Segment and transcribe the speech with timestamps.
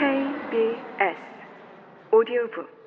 [0.00, 1.18] KBS
[2.10, 2.80] 오디오북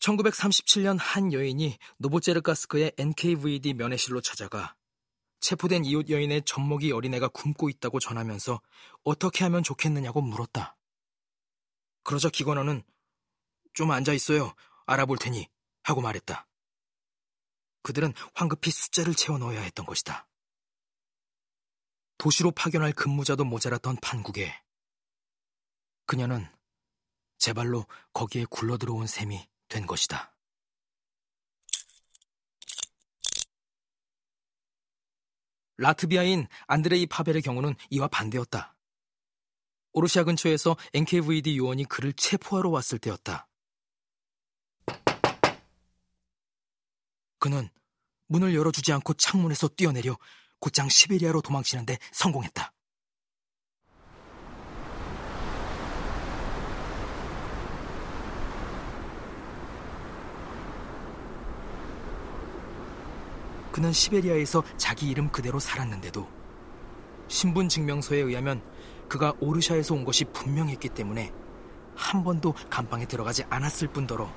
[0.00, 4.74] (1937년) 한 여인이 노보제르가스크의 NKVD 면회실로 찾아가
[5.38, 8.60] 체포된 이웃 여인의 젖먹이 어린애가 굶고 있다고 전하면서
[9.04, 10.77] 어떻게 하면 좋겠느냐고 물었다.
[12.08, 12.82] 그러자 기관원은
[13.74, 14.54] 좀 앉아 있어요.
[14.86, 15.46] 알아볼 테니
[15.82, 16.48] 하고 말했다.
[17.82, 20.26] 그들은 황급히 숫자를 채워 넣어야 했던 것이다.
[22.16, 24.58] 도시로 파견할 근무자도 모자랐던 판국에
[26.06, 26.50] 그녀는
[27.36, 27.84] 제 발로
[28.14, 30.34] 거기에 굴러들어온 셈이 된 것이다.
[35.76, 38.77] 라트비아인 안드레이 파벨의 경우는 이와 반대였다.
[39.92, 43.48] 오르시아 근처에서 NKVD 요원이 그를 체포하러 왔을 때였다.
[47.38, 47.68] 그는
[48.26, 50.16] 문을 열어주지 않고 창문에서 뛰어내려
[50.58, 52.72] 곧장 시베리아로 도망치는데 성공했다.
[63.72, 66.28] 그는 시베리아에서 자기 이름 그대로 살았는데도
[67.28, 68.60] 신분 증명서에 의하면
[69.08, 71.32] 그가 오르샤에서 온 것이 분명했기 때문에
[71.96, 74.32] 한 번도 감방에 들어가지 않았을 뿐더러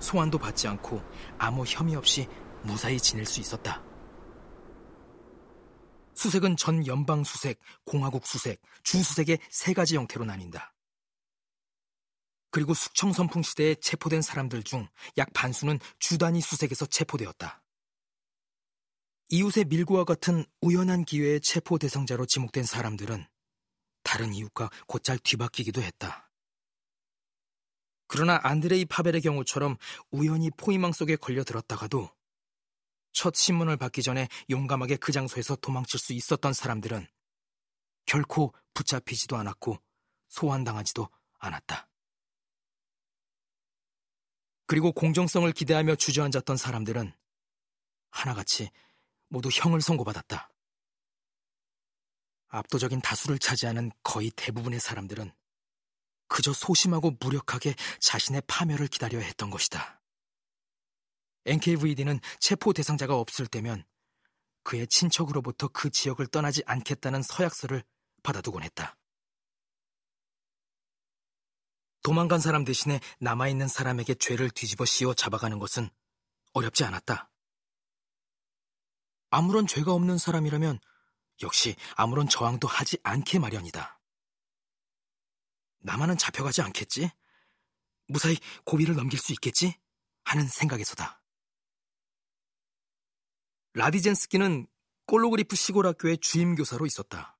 [0.00, 1.02] 소환도 받지 않고
[1.38, 2.28] 아무 혐의 없이
[2.62, 3.82] 무사히 지낼 수 있었다.
[6.14, 10.74] 수색은 전 연방 수색, 공화국 수색, 주 수색의 세 가지 형태로 나뉜다.
[12.50, 14.86] 그리고 숙청 선풍 시대에 체포된 사람들 중
[15.18, 17.62] 약 반수는 주단위 수색에서 체포되었다.
[19.30, 23.26] 이웃의 밀고와 같은 우연한 기회에 체포 대상자로 지목된 사람들은
[24.14, 26.30] 다른 이웃과 곧잘 뒤바뀌기도 했다.
[28.06, 29.76] 그러나 안드레이 파벨의 경우처럼
[30.12, 32.08] 우연히 포위망 속에 걸려들었다가도
[33.10, 37.08] 첫 신문을 받기 전에 용감하게 그 장소에서 도망칠 수 있었던 사람들은
[38.06, 39.80] 결코 붙잡히지도 않았고
[40.28, 41.08] 소환당하지도
[41.40, 41.88] 않았다.
[44.68, 47.12] 그리고 공정성을 기대하며 주저앉았던 사람들은
[48.10, 48.70] 하나같이
[49.26, 50.53] 모두 형을 선고받았다.
[52.54, 55.32] 압도적인 다수를 차지하는 거의 대부분의 사람들은
[56.28, 60.00] 그저 소심하고 무력하게 자신의 파멸을 기다려야 했던 것이다.
[61.46, 63.84] NKVD는 체포 대상자가 없을 때면
[64.62, 67.84] 그의 친척으로부터 그 지역을 떠나지 않겠다는 서약서를
[68.22, 68.96] 받아두곤 했다.
[72.02, 75.90] 도망간 사람 대신에 남아있는 사람에게 죄를 뒤집어 씌워 잡아가는 것은
[76.52, 77.30] 어렵지 않았다.
[79.30, 80.78] 아무런 죄가 없는 사람이라면
[81.42, 84.00] 역시 아무런 저항도 하지 않게 마련이다.
[85.80, 87.10] 나만은 잡혀가지 않겠지?
[88.06, 89.78] 무사히 고비를 넘길 수 있겠지?
[90.24, 91.20] 하는 생각에서다.
[93.74, 94.66] 라디젠스키는
[95.06, 97.36] 꼴로그리프 시골학교의 주임교사로 있었다.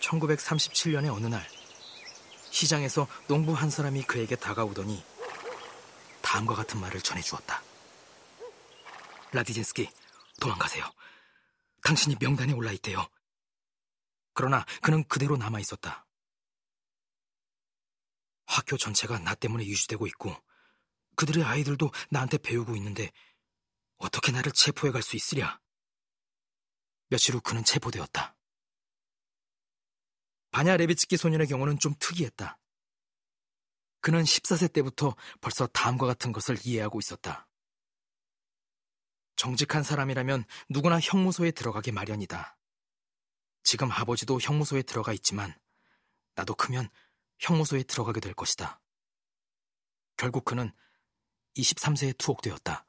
[0.00, 1.46] (1937년의) 어느 날
[2.50, 5.04] 시장에서 농부 한 사람이 그에게 다가오더니
[6.28, 7.62] 다음과 같은 말을 전해 주었다.
[9.32, 9.90] 라디젠스키,
[10.38, 10.84] 도망가세요.
[11.82, 13.08] 당신이 명단에 올라 있대요.
[14.34, 16.06] 그러나 그는 그대로 남아 있었다.
[18.44, 20.36] 학교 전체가 나 때문에 유지되고 있고
[21.16, 23.10] 그들의 아이들도 나한테 배우고 있는데
[23.96, 25.58] 어떻게 나를 체포해 갈 수 있으랴?
[27.08, 28.36] 며칠 후 그는 체포되었다.
[30.50, 32.58] 바냐 레비츠키 소년의 경우는 좀 특이했다.
[34.00, 37.48] 그는 14세 때부터 벌써 다음과 같은 것을 이해하고 있었다.
[39.36, 42.56] 정직한 사람이라면 누구나 형무소에 들어가기 마련이다.
[43.62, 45.54] 지금 아버지도 형무소에 들어가 있지만
[46.34, 46.88] 나도 크면
[47.38, 48.80] 형무소에 들어가게 될 것이다.
[50.16, 50.72] 결국 그는
[51.56, 52.87] 23세에 투옥되었다.